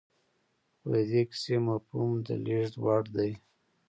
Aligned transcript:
خو 0.77 0.85
د 0.93 0.95
دې 1.11 1.21
کيسې 1.29 1.55
مفهوم 1.67 2.11
د 2.25 2.27
لېږد 2.45 2.73
وړ 2.83 3.03
دی. 3.15 3.31